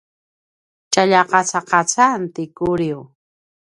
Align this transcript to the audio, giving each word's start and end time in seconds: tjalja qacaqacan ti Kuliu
tjalja 0.91 1.21
qacaqacan 1.31 2.19
ti 2.33 2.43
Kuliu 2.57 3.01